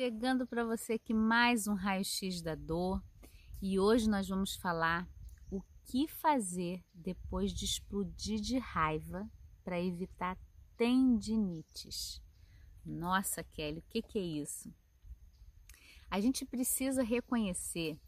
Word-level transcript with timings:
chegando 0.00 0.46
para 0.46 0.64
você 0.64 0.94
aqui 0.94 1.12
mais 1.12 1.66
um 1.66 1.74
raio-x 1.74 2.40
da 2.40 2.54
dor 2.54 3.04
e 3.60 3.78
hoje 3.78 4.08
nós 4.08 4.26
vamos 4.26 4.56
falar 4.56 5.06
o 5.50 5.60
que 5.84 6.08
fazer 6.08 6.82
depois 6.94 7.52
de 7.52 7.66
explodir 7.66 8.40
de 8.40 8.56
raiva 8.56 9.30
para 9.62 9.78
evitar 9.78 10.38
tendinites. 10.74 12.18
Nossa, 12.82 13.44
Kelly, 13.44 13.80
o 13.80 13.84
que, 13.90 14.00
que 14.00 14.18
é 14.18 14.22
isso? 14.22 14.72
A 16.10 16.18
gente 16.18 16.46
precisa 16.46 17.02
reconhecer 17.02 18.00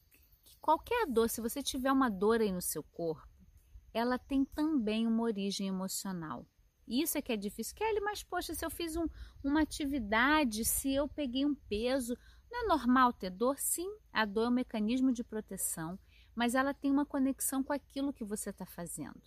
que 0.45 0.57
qualquer 0.63 1.07
dor, 1.07 1.29
se 1.29 1.43
você 1.43 1.63
tiver 1.63 1.93
uma 1.93 2.09
dor 2.09 2.41
aí 2.41 2.51
no 2.51 2.63
seu 2.63 2.83
corpo, 2.83 3.45
ela 3.93 4.19
tem 4.19 4.47
também 4.47 5.07
uma 5.07 5.25
origem 5.25 5.69
emocional. 5.69 6.47
Isso 6.87 7.17
é 7.17 7.23
que 7.23 7.33
é 7.33 7.37
difícil. 7.37 7.75
Kelly, 7.75 8.01
mas 8.01 8.23
poxa, 8.23 8.55
se 8.55 8.65
eu 8.65 8.71
fiz 8.71 8.97
um, 8.97 9.07
uma 9.43 9.63
atividade, 9.63 10.65
se 10.65 10.93
eu 10.93 11.09
peguei 11.09 11.45
um 11.45 11.55
peso, 11.55 12.17
não 12.51 12.65
é 12.65 12.69
normal 12.69 13.13
ter 13.13 13.31
dor? 13.31 13.59
Sim, 13.59 13.91
a 14.13 14.25
dor 14.25 14.45
é 14.45 14.49
um 14.49 14.53
mecanismo 14.53 15.13
de 15.13 15.25
proteção, 15.25 15.99
mas 16.35 16.55
ela 16.55 16.75
tem 16.75 16.91
uma 16.91 17.07
conexão 17.07 17.63
com 17.63 17.73
aquilo 17.73 18.13
que 18.13 18.25
você 18.25 18.51
está 18.51 18.67
fazendo. 18.67 19.21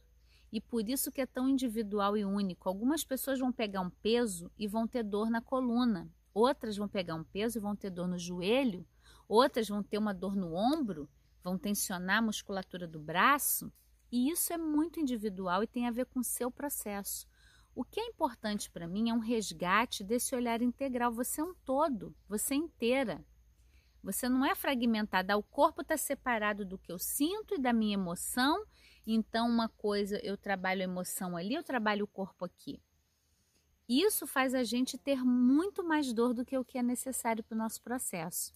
E 0.52 0.62
por 0.62 0.88
isso 0.88 1.12
que 1.12 1.22
é 1.22 1.26
tão 1.26 1.50
individual 1.50 2.16
e 2.16 2.24
único. 2.24 2.70
Algumas 2.70 3.04
pessoas 3.04 3.40
vão 3.40 3.52
pegar 3.52 3.82
um 3.82 3.90
peso 3.90 4.52
e 4.58 4.68
vão 4.68 4.88
ter 4.88 5.04
dor 5.04 5.30
na 5.30 5.42
coluna, 5.42 6.10
outras 6.34 6.78
vão 6.78 6.88
pegar 6.88 7.16
um 7.16 7.24
peso 7.24 7.58
e 7.58 7.62
vão 7.62 7.76
ter 7.76 7.90
dor 7.90 8.08
no 8.08 8.18
joelho, 8.18 8.86
outras 9.28 9.68
vão 9.68 9.82
ter 9.82 9.98
uma 9.98 10.14
dor 10.14 10.36
no 10.36 10.54
ombro, 10.54 11.10
vão 11.44 11.58
tensionar 11.58 12.20
a 12.20 12.22
musculatura 12.22 12.88
do 12.88 13.00
braço. 13.00 13.72
E 14.12 14.30
isso 14.30 14.54
é 14.54 14.58
muito 14.58 15.00
individual 15.00 15.64
e 15.64 15.68
tem 15.68 15.88
a 15.88 15.92
ver 15.92 16.06
com 16.06 16.20
o 16.20 16.24
seu 16.24 16.50
processo. 16.52 17.28
O 17.76 17.84
que 17.84 18.00
é 18.00 18.06
importante 18.06 18.72
para 18.72 18.88
mim 18.88 19.10
é 19.10 19.14
um 19.14 19.20
resgate 19.20 20.02
desse 20.02 20.34
olhar 20.34 20.62
integral. 20.62 21.12
Você 21.12 21.42
é 21.42 21.44
um 21.44 21.54
todo, 21.54 22.16
você 22.26 22.54
é 22.54 22.58
inteira. 22.58 23.24
Você 24.02 24.30
não 24.30 24.46
é 24.46 24.56
fragmentada. 24.56 25.38
O 25.38 25.44
corpo 25.44 25.82
está 25.82 25.98
separado 25.98 26.64
do 26.64 26.78
que 26.78 26.90
eu 26.90 26.98
sinto 26.98 27.56
e 27.56 27.60
da 27.60 27.74
minha 27.74 27.96
emoção. 27.96 28.66
Então, 29.06 29.50
uma 29.50 29.68
coisa, 29.68 30.18
eu 30.24 30.38
trabalho 30.38 30.82
a 30.82 30.86
emoção 30.86 31.36
ali, 31.36 31.54
eu 31.54 31.64
trabalho 31.64 32.06
o 32.06 32.08
corpo 32.08 32.46
aqui. 32.46 32.82
Isso 33.90 34.26
faz 34.26 34.56
a 34.56 34.64
gente 34.64 34.98
ter 34.98 35.24
muito 35.24 35.84
mais 35.84 36.14
dor 36.14 36.34
do 36.34 36.46
que 36.46 36.58
o 36.58 36.64
que 36.64 36.78
é 36.78 36.84
necessário 36.84 37.44
para 37.44 37.56
o 37.56 37.58
nosso 37.58 37.82
processo. 37.82 38.54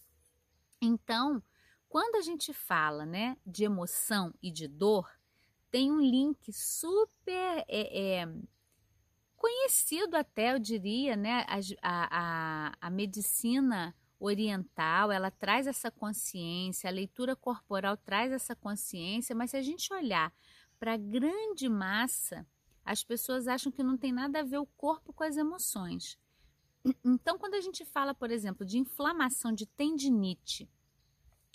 Então, 0.80 1.42
quando 1.88 2.16
a 2.16 2.22
gente 2.22 2.54
fala 2.54 3.04
né, 3.04 3.36
de 3.46 3.64
emoção 3.64 4.32
e 4.42 4.50
de 4.50 4.66
dor, 4.66 5.08
tem 5.70 5.92
um 5.92 6.00
link 6.00 6.52
super 6.52 7.64
é, 7.68 8.20
é, 8.22 8.28
conhecido 9.40 10.16
até, 10.16 10.52
eu 10.52 10.58
diria, 10.58 11.16
né? 11.16 11.46
A, 11.48 11.58
a, 11.82 12.72
a 12.78 12.90
medicina 12.90 13.96
oriental, 14.18 15.10
ela 15.10 15.30
traz 15.30 15.66
essa 15.66 15.90
consciência, 15.90 16.90
a 16.90 16.92
leitura 16.92 17.34
corporal 17.34 17.96
traz 17.96 18.30
essa 18.32 18.54
consciência, 18.54 19.34
mas 19.34 19.52
se 19.52 19.56
a 19.56 19.62
gente 19.62 19.90
olhar 19.94 20.30
para 20.78 20.92
a 20.92 20.98
grande 20.98 21.70
massa, 21.70 22.46
as 22.84 23.02
pessoas 23.02 23.48
acham 23.48 23.72
que 23.72 23.82
não 23.82 23.96
tem 23.96 24.12
nada 24.12 24.40
a 24.40 24.44
ver 24.44 24.58
o 24.58 24.66
corpo 24.66 25.10
com 25.10 25.24
as 25.24 25.38
emoções. 25.38 26.18
Então, 27.02 27.38
quando 27.38 27.54
a 27.54 27.60
gente 27.62 27.82
fala, 27.84 28.14
por 28.14 28.30
exemplo, 28.30 28.64
de 28.64 28.78
inflamação 28.78 29.52
de 29.52 29.64
tendinite, 29.64 30.68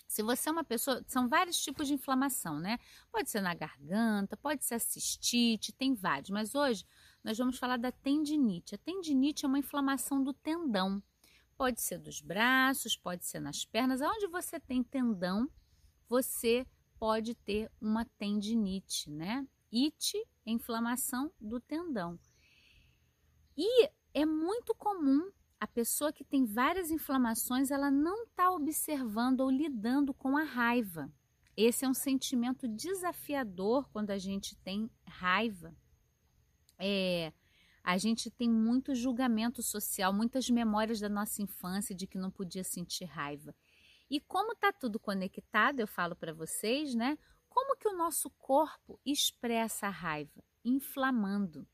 se 0.08 0.24
você 0.24 0.50
é 0.50 0.52
uma 0.52 0.64
pessoa, 0.64 1.04
são 1.08 1.28
vários 1.28 1.58
tipos 1.58 1.88
de 1.88 1.94
inflamação, 1.94 2.60
né? 2.60 2.80
Pode 3.12 3.30
ser 3.30 3.42
na 3.42 3.54
garganta, 3.54 4.38
pode 4.38 4.66
ser 4.66 4.76
a 4.76 4.80
cistite, 4.80 5.74
tem 5.74 5.94
vários, 5.94 6.30
mas 6.30 6.56
hoje 6.56 6.86
nós 7.26 7.40
vamos 7.40 7.58
falar 7.58 7.78
da 7.78 7.92
tendinite. 7.92 8.76
A 8.76 8.78
tendinite 8.78 9.46
é 9.46 9.48
uma 9.48 9.58
inflamação 9.58 10.24
do 10.24 10.32
tendão. 10.32 11.02
Pode 11.58 11.82
ser 11.82 11.98
dos 11.98 12.22
braços, 12.22 12.96
pode 12.96 13.26
ser 13.26 13.40
nas 13.40 13.66
pernas. 13.66 14.00
Aonde 14.00 14.28
você 14.28 14.60
tem 14.60 14.84
tendão, 14.84 15.50
você 16.08 16.68
pode 17.00 17.34
ter 17.34 17.72
uma 17.82 18.06
tendinite, 18.06 19.10
né? 19.10 19.44
Ite 19.72 20.16
é 20.46 20.52
inflamação 20.52 21.32
do 21.42 21.60
tendão. 21.60 22.20
E 23.58 23.90
é 24.14 24.24
muito 24.24 24.76
comum 24.76 25.32
a 25.60 25.66
pessoa 25.66 26.14
que 26.14 26.24
tem 26.24 26.46
várias 26.46 26.92
inflamações, 26.92 27.72
ela 27.72 27.90
não 27.90 28.26
está 28.26 28.52
observando 28.52 29.40
ou 29.40 29.50
lidando 29.50 30.14
com 30.14 30.38
a 30.38 30.44
raiva. 30.44 31.12
Esse 31.58 31.86
é 31.86 31.90
um 31.90 31.94
sentimento 31.94 32.68
desafiador 32.68 33.90
quando 33.90 34.12
a 34.12 34.18
gente 34.20 34.56
tem 34.58 34.92
raiva 35.08 35.76
é, 36.80 37.34
a 37.84 37.98
gente 37.98 38.32
tem 38.32 38.50
muito 38.50 38.96
julgamento 38.96 39.62
social, 39.62 40.12
muitas 40.12 40.50
memórias 40.50 41.00
da 41.00 41.08
nossa 41.08 41.42
infância 41.42 41.94
de 41.94 42.08
que 42.08 42.18
não 42.18 42.32
podia 42.32 42.64
sentir 42.64 43.06
raiva. 43.06 43.56
E 44.10 44.20
como 44.20 44.54
está 44.54 44.72
tudo 44.72 45.00
conectado, 45.00 45.80
eu 45.80 45.88
falo 45.88 46.16
para 46.16 46.34
vocês, 46.34 46.96
né? 46.96 47.18
Como 47.50 47.78
que 47.78 47.88
o 47.88 47.96
nosso 47.96 48.30
corpo 48.32 49.00
expressa 49.06 49.88
a 49.88 49.90
raiva? 49.92 50.44
Inflamando. 50.64 51.68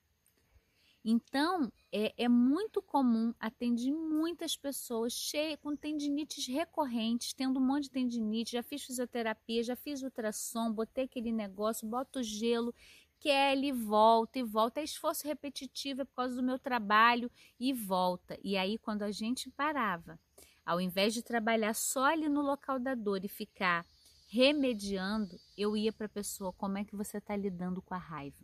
Então, 1.04 1.72
é, 1.92 2.14
é 2.16 2.30
muito 2.30 2.80
comum, 2.82 3.34
atender 3.40 3.92
muitas 3.92 4.56
pessoas 4.56 5.14
cheias 5.14 5.58
com 5.60 5.76
tendinites 5.76 6.46
recorrentes, 6.46 7.34
tendo 7.34 7.60
um 7.60 7.66
monte 7.66 7.86
de 7.86 7.92
tendinite, 7.92 8.52
já 8.52 8.62
fiz 8.62 8.84
fisioterapia, 8.84 9.64
já 9.64 9.76
fiz 9.76 10.04
ultrassom, 10.04 10.72
botei 10.72 11.06
aquele 11.06 11.32
negócio, 11.32 11.88
boto 11.88 12.22
gelo 12.22 12.74
Kelly 13.22 13.72
volta 13.72 14.40
e 14.40 14.44
volta, 14.44 14.82
é 14.82 14.84
esforço 14.84 15.28
repetitivo, 15.28 16.02
é 16.02 16.06
por 16.06 16.16
causa 16.16 16.36
do 16.36 16.42
meu 16.42 16.58
trabalho 16.58 17.30
e 17.60 17.72
volta. 17.72 18.36
E 18.44 18.58
aí, 18.58 18.80
quando 18.80 19.04
a 19.04 19.12
gente 19.12 19.48
parava, 19.52 20.20
ao 20.66 20.82
invés 20.82 21.14
de 21.14 21.22
trabalhar 21.22 21.76
só 21.76 22.06
ali 22.06 22.28
no 22.28 22.42
local 22.42 22.80
da 22.80 22.96
dor 22.96 23.24
e 23.24 23.28
ficar 23.28 23.86
remediando, 24.28 25.40
eu 25.56 25.78
ia 25.78 25.94
para 25.94 26.08
a 26.08 26.10
pessoa: 26.10 26.52
como 26.54 26.80
é 26.80 26.84
que 26.84 26.96
você 26.96 27.20
está 27.20 27.36
lidando 27.36 27.80
com 27.80 27.94
a 27.94 28.00
raiva? 28.00 28.44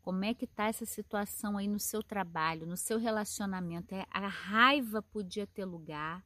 Como 0.00 0.24
é 0.24 0.32
que 0.32 0.46
está 0.46 0.68
essa 0.68 0.86
situação 0.86 1.58
aí 1.58 1.68
no 1.68 1.78
seu 1.78 2.02
trabalho, 2.02 2.66
no 2.66 2.76
seu 2.76 2.98
relacionamento? 2.98 3.94
É, 3.94 4.06
a 4.10 4.26
raiva 4.26 5.02
podia 5.02 5.46
ter 5.46 5.66
lugar. 5.66 6.24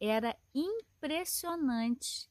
Era 0.00 0.34
impressionante 0.54 2.29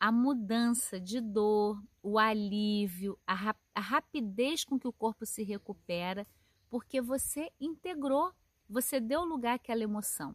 a 0.00 0.10
mudança 0.10 0.98
de 0.98 1.20
dor, 1.20 1.80
o 2.02 2.18
alívio, 2.18 3.18
a, 3.26 3.54
a 3.74 3.80
rapidez 3.80 4.64
com 4.64 4.80
que 4.80 4.88
o 4.88 4.92
corpo 4.92 5.26
se 5.26 5.42
recupera, 5.42 6.26
porque 6.70 7.02
você 7.02 7.52
integrou, 7.60 8.32
você 8.66 8.98
deu 8.98 9.22
lugar 9.24 9.56
àquela 9.56 9.82
emoção. 9.82 10.34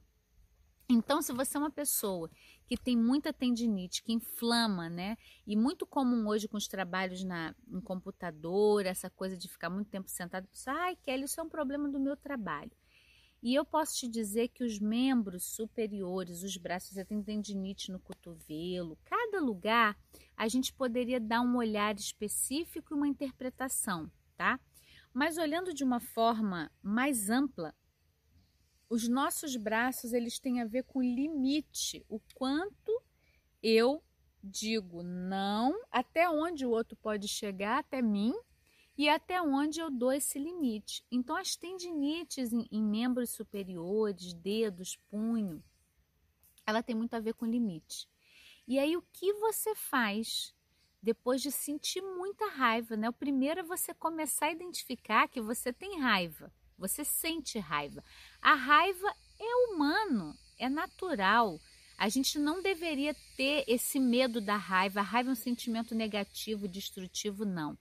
Então, 0.88 1.20
se 1.20 1.34
você 1.34 1.58
é 1.58 1.60
uma 1.60 1.72
pessoa 1.72 2.30
que 2.68 2.78
tem 2.78 2.96
muita 2.96 3.34
tendinite, 3.34 4.04
que 4.04 4.14
inflama, 4.14 4.88
né? 4.88 5.18
E 5.48 5.56
muito 5.56 5.84
comum 5.84 6.28
hoje 6.28 6.48
com 6.48 6.58
os 6.58 6.68
trabalhos 6.68 7.24
na, 7.24 7.56
em 7.68 7.82
computador, 7.82 8.86
essa 8.86 9.10
coisa 9.10 9.36
de 9.36 9.48
ficar 9.48 9.72
muito 9.72 9.90
tempo 9.90 10.08
sentado, 10.08 10.48
ai, 10.68 10.96
Kelly, 10.98 11.24
isso 11.24 11.40
é 11.40 11.44
um 11.44 11.50
problema 11.50 11.90
do 11.90 12.00
meu 12.00 12.16
trabalho. 12.16 12.72
E 13.46 13.54
eu 13.54 13.64
posso 13.64 13.96
te 14.00 14.08
dizer 14.08 14.48
que 14.48 14.64
os 14.64 14.80
membros 14.80 15.44
superiores, 15.44 16.42
os 16.42 16.58
braços, 16.58 16.96
você 16.96 17.06
tem 17.06 17.22
tendinite 17.22 17.92
no 17.92 18.00
cotovelo, 18.00 18.98
cada 19.06 19.40
lugar 19.40 19.96
a 20.36 20.48
gente 20.48 20.74
poderia 20.74 21.20
dar 21.20 21.42
um 21.42 21.56
olhar 21.56 21.94
específico 21.94 22.92
e 22.92 22.98
uma 22.98 23.08
interpretação, 23.08 24.12
tá? 24.36 24.60
Mas 25.14 25.38
olhando 25.38 25.76
de 25.76 25.84
uma 25.84 26.00
forma 26.00 26.72
mais 26.82 27.30
ampla, 27.30 27.76
os 28.90 29.08
nossos 29.08 29.56
braços 29.56 30.12
eles 30.12 30.40
têm 30.40 30.60
a 30.60 30.66
ver 30.66 30.82
com 30.82 31.00
limite, 31.00 32.04
o 32.10 32.20
quanto 32.34 33.00
eu 33.62 34.04
digo 34.44 35.04
não, 35.04 35.80
até 35.92 36.28
onde 36.28 36.66
o 36.66 36.72
outro 36.72 36.98
pode 36.98 37.28
chegar 37.28 37.78
até 37.78 38.02
mim 38.02 38.34
e 38.98 39.10
até 39.10 39.42
onde 39.42 39.80
eu 39.80 39.90
dou 39.90 40.14
esse 40.14 40.40
limite. 40.40 41.04
Então, 41.12 41.36
as 41.36 41.56
tendinites 41.56 42.54
em, 42.54 42.68
em 42.72 42.82
membros 42.82 43.32
superiores, 43.32 44.34
dedos, 44.34 44.98
punho, 45.10 45.64
ela 46.66 46.82
tem 46.82 46.96
muito 46.96 47.14
a 47.14 47.20
ver 47.20 47.34
com 47.34 47.46
limite. 47.46 48.08
E 48.68 48.80
aí, 48.80 48.96
o 48.96 49.02
que 49.02 49.34
você 49.34 49.76
faz 49.76 50.56
depois 51.06 51.40
de 51.40 51.52
sentir 51.52 52.02
muita 52.02 52.50
raiva, 52.50 52.98
né? 52.98 53.08
O 53.08 53.14
primeiro 53.14 53.60
é 53.60 53.64
você 53.64 53.94
começar 53.94 54.48
a 54.48 54.52
identificar 54.52 55.28
que 55.28 55.40
você 55.40 55.72
tem 55.72 56.00
raiva, 56.00 56.52
você 56.76 57.06
sente 57.06 57.60
raiva. 57.60 58.04
A 58.42 58.56
raiva 58.56 59.14
é 59.40 59.56
humano, 59.68 60.36
é 60.58 60.68
natural. 60.68 61.60
A 61.96 62.10
gente 62.10 62.40
não 62.40 62.62
deveria 62.62 63.16
ter 63.38 63.64
esse 63.68 64.00
medo 64.00 64.42
da 64.42 64.58
raiva. 64.58 65.00
A 65.00 65.04
raiva 65.04 65.30
é 65.30 65.34
um 65.34 65.36
sentimento 65.36 65.94
negativo, 65.94 66.68
destrutivo, 66.68 67.46
não. 67.46 67.78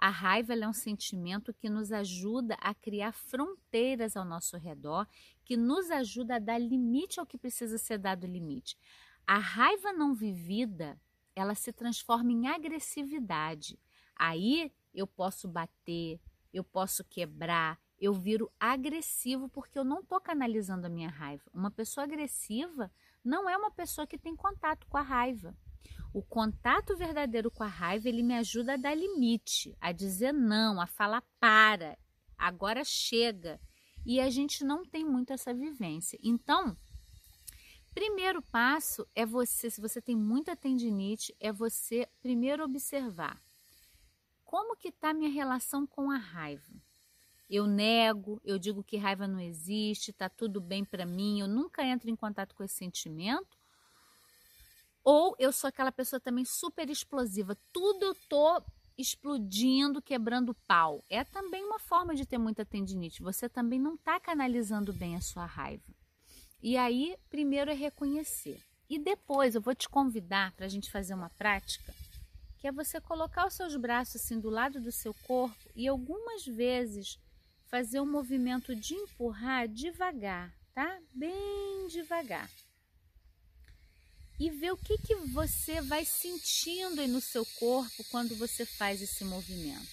A 0.00 0.10
raiva 0.10 0.54
é 0.54 0.68
um 0.68 0.72
sentimento 0.72 1.52
que 1.52 1.68
nos 1.68 1.90
ajuda 1.90 2.54
a 2.60 2.72
criar 2.72 3.10
fronteiras 3.10 4.16
ao 4.16 4.24
nosso 4.24 4.56
redor, 4.56 5.08
que 5.44 5.56
nos 5.56 5.90
ajuda 5.90 6.36
a 6.36 6.38
dar 6.38 6.56
limite 6.56 7.18
ao 7.18 7.26
que 7.26 7.36
precisa 7.36 7.76
ser 7.78 7.98
dado 7.98 8.24
limite. 8.24 8.78
A 9.26 9.38
raiva 9.38 9.92
não 9.92 10.14
vivida, 10.14 11.00
ela 11.34 11.56
se 11.56 11.72
transforma 11.72 12.30
em 12.30 12.46
agressividade. 12.46 13.76
Aí 14.14 14.72
eu 14.94 15.06
posso 15.06 15.48
bater, 15.48 16.20
eu 16.54 16.62
posso 16.62 17.02
quebrar, 17.02 17.76
eu 17.98 18.14
viro 18.14 18.48
agressivo 18.58 19.48
porque 19.48 19.76
eu 19.76 19.84
não 19.84 19.98
estou 19.98 20.20
canalizando 20.20 20.86
a 20.86 20.90
minha 20.90 21.10
raiva. 21.10 21.42
Uma 21.52 21.72
pessoa 21.72 22.04
agressiva 22.04 22.88
não 23.24 23.50
é 23.50 23.56
uma 23.56 23.72
pessoa 23.72 24.06
que 24.06 24.16
tem 24.16 24.36
contato 24.36 24.86
com 24.86 24.96
a 24.96 25.02
raiva. 25.02 25.56
O 26.12 26.22
contato 26.22 26.96
verdadeiro 26.96 27.50
com 27.50 27.62
a 27.62 27.66
raiva, 27.66 28.08
ele 28.08 28.22
me 28.22 28.34
ajuda 28.34 28.74
a 28.74 28.76
dar 28.76 28.94
limite, 28.94 29.76
a 29.80 29.92
dizer 29.92 30.32
não, 30.32 30.80
a 30.80 30.86
falar 30.86 31.22
para, 31.38 31.98
agora 32.36 32.82
chega. 32.84 33.60
E 34.06 34.20
a 34.20 34.30
gente 34.30 34.64
não 34.64 34.84
tem 34.84 35.04
muito 35.04 35.32
essa 35.32 35.52
vivência. 35.52 36.18
Então, 36.22 36.76
primeiro 37.92 38.40
passo 38.40 39.06
é 39.14 39.26
você, 39.26 39.68
se 39.68 39.80
você 39.80 40.00
tem 40.00 40.16
muita 40.16 40.56
tendinite, 40.56 41.34
é 41.38 41.52
você 41.52 42.08
primeiro 42.22 42.64
observar 42.64 43.38
como 44.44 44.76
que 44.76 44.88
está 44.88 45.12
minha 45.12 45.30
relação 45.30 45.86
com 45.86 46.10
a 46.10 46.16
raiva. 46.16 46.72
Eu 47.50 47.66
nego, 47.66 48.40
eu 48.42 48.58
digo 48.58 48.82
que 48.82 48.96
raiva 48.96 49.28
não 49.28 49.40
existe, 49.40 50.10
tá 50.10 50.28
tudo 50.28 50.58
bem 50.58 50.86
para 50.86 51.04
mim, 51.04 51.40
eu 51.40 51.46
nunca 51.46 51.84
entro 51.84 52.08
em 52.08 52.16
contato 52.16 52.54
com 52.54 52.64
esse 52.64 52.74
sentimento. 52.74 53.57
Ou 55.10 55.34
eu 55.38 55.50
sou 55.52 55.68
aquela 55.68 55.90
pessoa 55.90 56.20
também 56.20 56.44
super 56.44 56.90
explosiva, 56.90 57.56
tudo 57.72 58.04
eu 58.04 58.14
tô 58.28 58.62
explodindo, 58.98 60.02
quebrando 60.02 60.52
pau. 60.66 61.02
É 61.08 61.24
também 61.24 61.64
uma 61.64 61.78
forma 61.78 62.14
de 62.14 62.26
ter 62.26 62.36
muita 62.36 62.62
tendinite. 62.62 63.22
Você 63.22 63.48
também 63.48 63.80
não 63.80 63.94
está 63.94 64.20
canalizando 64.20 64.92
bem 64.92 65.16
a 65.16 65.22
sua 65.22 65.46
raiva. 65.46 65.94
E 66.62 66.76
aí, 66.76 67.16
primeiro 67.30 67.70
é 67.70 67.74
reconhecer. 67.74 68.62
E 68.86 68.98
depois 68.98 69.54
eu 69.54 69.62
vou 69.62 69.74
te 69.74 69.88
convidar 69.88 70.52
para 70.52 70.66
a 70.66 70.68
gente 70.68 70.90
fazer 70.90 71.14
uma 71.14 71.30
prática, 71.30 71.94
que 72.58 72.68
é 72.68 72.70
você 72.70 73.00
colocar 73.00 73.46
os 73.46 73.54
seus 73.54 73.74
braços 73.76 74.16
assim 74.16 74.38
do 74.38 74.50
lado 74.50 74.78
do 74.78 74.92
seu 74.92 75.14
corpo 75.26 75.70
e 75.74 75.88
algumas 75.88 76.44
vezes 76.44 77.18
fazer 77.64 77.98
um 77.98 78.12
movimento 78.12 78.76
de 78.76 78.92
empurrar 78.92 79.68
devagar, 79.68 80.52
tá? 80.74 80.98
Bem 81.14 81.86
devagar. 81.88 82.50
E 84.38 84.50
ver 84.50 84.72
o 84.72 84.76
que, 84.76 84.96
que 84.98 85.14
você 85.16 85.80
vai 85.80 86.04
sentindo 86.04 87.00
aí 87.00 87.08
no 87.08 87.20
seu 87.20 87.44
corpo 87.58 88.04
quando 88.10 88.36
você 88.36 88.64
faz 88.64 89.02
esse 89.02 89.24
movimento. 89.24 89.88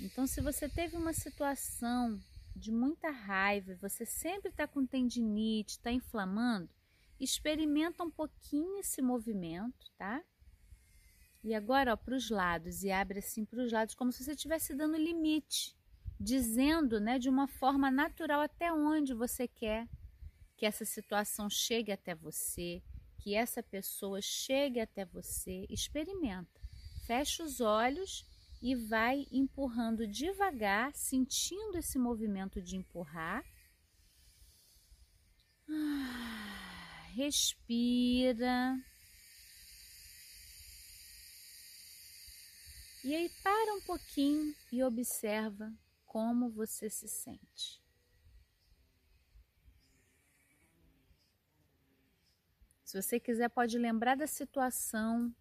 Então, 0.00 0.26
se 0.26 0.40
você 0.40 0.68
teve 0.68 0.96
uma 0.96 1.12
situação 1.12 2.20
de 2.54 2.70
muita 2.70 3.10
raiva, 3.10 3.76
você 3.80 4.06
sempre 4.06 4.50
está 4.50 4.66
com 4.66 4.86
tendinite, 4.86 5.72
está 5.72 5.90
inflamando, 5.90 6.68
experimenta 7.18 8.04
um 8.04 8.10
pouquinho 8.10 8.78
esse 8.78 9.02
movimento, 9.02 9.90
tá? 9.98 10.22
E 11.42 11.54
agora, 11.54 11.96
para 11.96 12.14
os 12.14 12.30
lados, 12.30 12.84
e 12.84 12.90
abre 12.90 13.18
assim 13.18 13.44
para 13.44 13.62
os 13.62 13.72
lados, 13.72 13.94
como 13.94 14.12
se 14.12 14.22
você 14.22 14.32
estivesse 14.32 14.74
dando 14.74 14.96
limite 14.96 15.76
dizendo 16.18 17.00
né, 17.00 17.18
de 17.18 17.28
uma 17.28 17.46
forma 17.46 17.90
natural 17.90 18.40
até 18.40 18.72
onde 18.72 19.12
você 19.12 19.48
quer 19.48 19.88
que 20.64 20.68
essa 20.68 20.86
situação 20.86 21.50
chegue 21.50 21.92
até 21.92 22.14
você, 22.14 22.82
que 23.18 23.34
essa 23.34 23.62
pessoa 23.62 24.22
chegue 24.22 24.80
até 24.80 25.04
você. 25.04 25.66
Experimenta. 25.68 26.58
Fecha 27.06 27.44
os 27.44 27.60
olhos 27.60 28.24
e 28.62 28.74
vai 28.74 29.26
empurrando 29.30 30.06
devagar, 30.06 30.90
sentindo 30.96 31.76
esse 31.76 31.98
movimento 31.98 32.62
de 32.62 32.76
empurrar. 32.76 33.44
Ah, 35.68 37.08
respira. 37.14 38.74
E 43.04 43.14
aí 43.14 43.28
para 43.42 43.74
um 43.74 43.82
pouquinho 43.82 44.54
e 44.72 44.82
observa 44.82 45.70
como 46.06 46.48
você 46.48 46.88
se 46.88 47.06
sente. 47.06 47.83
Se 52.94 53.02
você 53.02 53.18
quiser, 53.18 53.48
pode 53.50 53.76
lembrar 53.76 54.16
da 54.16 54.24
situação 54.24 55.34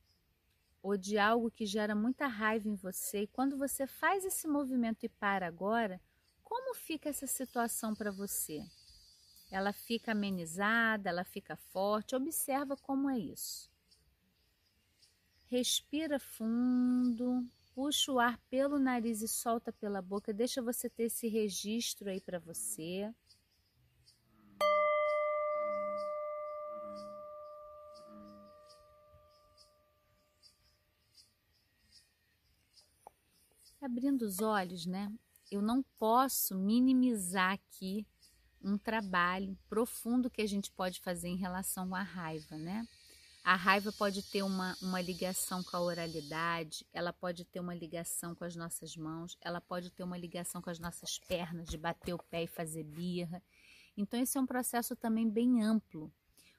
ou 0.81 0.97
de 0.97 1.19
algo 1.19 1.51
que 1.51 1.67
gera 1.67 1.93
muita 1.93 2.25
raiva 2.25 2.67
em 2.67 2.73
você. 2.73 3.21
E 3.21 3.27
quando 3.27 3.55
você 3.55 3.85
faz 3.85 4.25
esse 4.25 4.47
movimento 4.47 5.03
e 5.03 5.09
para 5.09 5.45
agora, 5.45 6.01
como 6.43 6.73
fica 6.73 7.09
essa 7.09 7.27
situação 7.27 7.93
para 7.93 8.09
você? 8.09 8.65
Ela 9.51 9.71
fica 9.71 10.13
amenizada, 10.13 11.11
ela 11.11 11.23
fica 11.23 11.55
forte? 11.55 12.15
Observa 12.15 12.75
como 12.75 13.07
é 13.07 13.19
isso. 13.19 13.69
Respira 15.45 16.17
fundo 16.17 17.47
puxa 17.73 18.11
o 18.11 18.19
ar 18.19 18.37
pelo 18.49 18.79
nariz 18.79 19.21
e 19.21 19.27
solta 19.27 19.71
pela 19.71 20.01
boca. 20.01 20.33
Deixa 20.33 20.61
você 20.61 20.89
ter 20.89 21.03
esse 21.03 21.27
registro 21.27 22.09
aí 22.09 22.21
para 22.21 22.39
você. 22.39 23.13
Abrindo 33.83 34.21
os 34.21 34.39
olhos, 34.39 34.85
né? 34.85 35.11
Eu 35.51 35.61
não 35.61 35.83
posso 35.99 36.55
minimizar 36.55 37.51
aqui 37.51 38.07
um 38.61 38.77
trabalho 38.77 39.57
profundo 39.67 40.29
que 40.29 40.41
a 40.41 40.47
gente 40.47 40.71
pode 40.71 41.01
fazer 41.01 41.27
em 41.27 41.35
relação 41.35 41.93
à 41.93 42.01
raiva, 42.01 42.57
né? 42.57 42.87
A 43.43 43.57
raiva 43.57 43.91
pode 43.91 44.23
ter 44.23 44.41
uma, 44.41 44.73
uma 44.81 45.01
ligação 45.01 45.61
com 45.61 45.75
a 45.75 45.81
oralidade, 45.81 46.87
ela 46.93 47.11
pode 47.11 47.43
ter 47.43 47.59
uma 47.59 47.75
ligação 47.75 48.33
com 48.33 48.45
as 48.45 48.55
nossas 48.55 48.95
mãos, 48.95 49.37
ela 49.41 49.59
pode 49.59 49.91
ter 49.91 50.03
uma 50.03 50.17
ligação 50.17 50.61
com 50.61 50.69
as 50.69 50.79
nossas 50.79 51.19
pernas, 51.19 51.67
de 51.67 51.77
bater 51.77 52.13
o 52.13 52.23
pé 52.31 52.43
e 52.43 52.47
fazer 52.47 52.85
birra. 52.85 53.43
Então, 53.97 54.17
esse 54.17 54.37
é 54.37 54.41
um 54.41 54.45
processo 54.45 54.95
também 54.95 55.29
bem 55.29 55.61
amplo. 55.61 56.09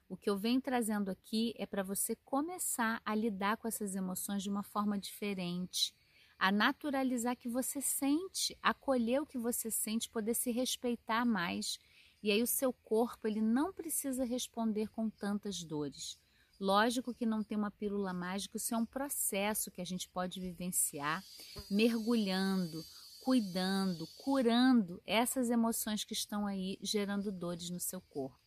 O 0.07 0.15
que 0.15 0.29
eu 0.29 0.37
venho 0.37 0.61
trazendo 0.61 1.09
aqui 1.09 1.55
é 1.57 1.65
para 1.65 1.81
você 1.81 2.15
começar 2.17 3.01
a 3.03 3.15
lidar 3.15 3.57
com 3.57 3.67
essas 3.67 3.95
emoções 3.95 4.43
de 4.43 4.49
uma 4.51 4.61
forma 4.61 4.99
diferente, 4.99 5.91
a 6.37 6.51
naturalizar 6.51 7.35
que 7.35 7.49
você 7.49 7.81
sente, 7.81 8.57
acolher 8.61 9.21
o 9.21 9.25
que 9.25 9.37
você 9.37 9.71
sente, 9.71 10.09
poder 10.09 10.33
se 10.33 10.51
respeitar 10.51 11.25
mais. 11.25 11.79
E 12.21 12.31
aí 12.31 12.41
o 12.41 12.47
seu 12.47 12.73
corpo 12.73 13.27
ele 13.27 13.41
não 13.41 13.71
precisa 13.71 14.23
responder 14.23 14.89
com 14.89 15.09
tantas 15.09 15.63
dores. 15.63 16.17
Lógico 16.59 17.13
que 17.13 17.25
não 17.25 17.43
tem 17.43 17.57
uma 17.57 17.71
pílula 17.71 18.13
mágica, 18.13 18.57
isso 18.57 18.73
é 18.73 18.77
um 18.77 18.85
processo 18.85 19.69
que 19.69 19.81
a 19.81 19.85
gente 19.85 20.07
pode 20.07 20.39
vivenciar, 20.39 21.23
mergulhando, 21.69 22.83
cuidando, 23.23 24.07
curando 24.17 25.01
essas 25.05 25.49
emoções 25.49 26.03
que 26.03 26.13
estão 26.13 26.47
aí 26.47 26.77
gerando 26.81 27.31
dores 27.31 27.69
no 27.69 27.79
seu 27.79 27.99
corpo. 27.99 28.39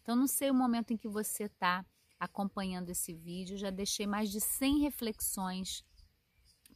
Então, 0.00 0.14
não 0.14 0.28
sei 0.28 0.50
o 0.50 0.54
momento 0.54 0.92
em 0.92 0.96
que 0.96 1.08
você 1.08 1.44
está 1.44 1.84
acompanhando 2.18 2.90
esse 2.90 3.12
vídeo, 3.12 3.58
já 3.58 3.70
deixei 3.70 4.06
mais 4.06 4.30
de 4.30 4.40
100 4.40 4.80
reflexões 4.80 5.84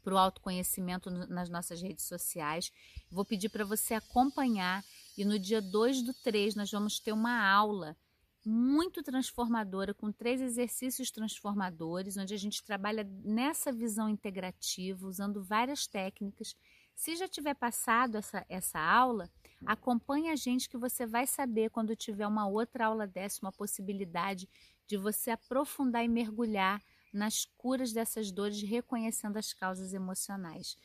para 0.01 0.15
o 0.15 0.19
autoconhecimento 0.19 1.11
nas 1.11 1.49
nossas 1.49 1.81
redes 1.81 2.05
sociais. 2.05 2.73
Vou 3.11 3.25
pedir 3.25 3.49
para 3.49 3.65
você 3.65 3.95
acompanhar 3.95 4.85
e 5.17 5.25
no 5.25 5.39
dia 5.39 5.61
2 5.61 6.03
do 6.03 6.15
3 6.15 6.55
nós 6.55 6.71
vamos 6.71 6.99
ter 6.99 7.13
uma 7.13 7.47
aula 7.47 7.97
muito 8.45 9.03
transformadora, 9.03 9.93
com 9.93 10.11
três 10.11 10.41
exercícios 10.41 11.11
transformadores, 11.11 12.17
onde 12.17 12.33
a 12.33 12.39
gente 12.39 12.63
trabalha 12.65 13.05
nessa 13.23 13.71
visão 13.71 14.09
integrativa, 14.09 15.07
usando 15.07 15.43
várias 15.43 15.87
técnicas. 15.87 16.57
Se 16.95 17.17
já 17.17 17.29
tiver 17.29 17.55
passado 17.55 18.17
essa, 18.17 18.45
essa 18.49 18.79
aula, 18.79 19.29
acompanhe 19.65 20.31
a 20.31 20.37
gente 20.37 20.69
que 20.69 20.79
você 20.79 21.07
vai 21.07 21.27
saber 21.27 21.71
quando 21.71 21.95
tiver 21.95 22.27
uma 22.27 22.47
outra 22.47 22.87
aula 22.87 23.07
dessa, 23.07 23.41
uma 23.43 23.53
possibilidade 23.53 24.49
de 24.87 24.97
você 24.97 25.31
aprofundar 25.31 26.05
e 26.05 26.09
mergulhar 26.09 26.83
nas 27.13 27.45
curas 27.57 27.93
dessas 27.93 28.31
dores, 28.31 28.63
reconhecendo 28.63 29.37
as 29.37 29.53
causas 29.53 29.93
emocionais. 29.93 30.77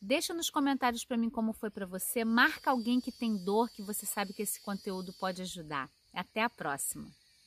Deixa 0.00 0.34
nos 0.34 0.50
comentários 0.50 1.04
para 1.04 1.16
mim 1.16 1.30
como 1.30 1.52
foi 1.52 1.70
para 1.70 1.86
você. 1.86 2.24
Marca 2.24 2.70
alguém 2.70 3.00
que 3.00 3.12
tem 3.12 3.36
dor, 3.36 3.70
que 3.70 3.82
você 3.82 4.04
sabe 4.04 4.32
que 4.32 4.42
esse 4.42 4.60
conteúdo 4.60 5.12
pode 5.12 5.42
ajudar. 5.42 5.88
Até 6.12 6.42
a 6.42 6.50
próxima! 6.50 7.21